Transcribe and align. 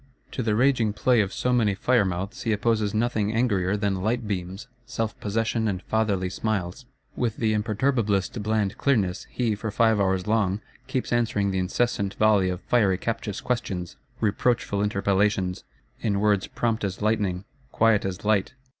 To 0.31 0.41
the 0.41 0.55
raging 0.55 0.93
play 0.93 1.21
of 1.21 1.31
so 1.31 1.53
many 1.53 1.75
fire 1.75 2.03
mouths 2.05 2.41
he 2.41 2.51
opposes 2.53 2.91
nothing 2.91 3.31
angrier 3.33 3.77
than 3.77 4.01
light 4.01 4.27
beams, 4.27 4.67
self 4.87 5.15
possession 5.19 5.67
and 5.67 5.83
fatherly 5.83 6.27
smiles. 6.27 6.87
With 7.15 7.37
the 7.37 7.53
imperturbablest 7.53 8.41
bland 8.41 8.79
clearness, 8.79 9.25
he, 9.29 9.53
for 9.53 9.69
five 9.69 9.99
hours 9.99 10.25
long, 10.25 10.59
keeps 10.87 11.13
answering 11.13 11.51
the 11.51 11.59
incessant 11.59 12.15
volley 12.15 12.49
of 12.49 12.61
fiery 12.61 12.97
captious 12.97 13.41
questions, 13.41 13.95
reproachful 14.19 14.81
interpellations; 14.81 15.65
in 15.99 16.19
words 16.19 16.47
prompt 16.47 16.83
as 16.83 17.03
lightning, 17.03 17.45
quiet 17.71 18.03
as 18.03 18.25
light. 18.25 18.53